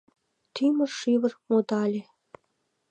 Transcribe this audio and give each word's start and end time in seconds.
Тӱмыр-шӱвыр 0.53 1.33
модале. 1.49 2.01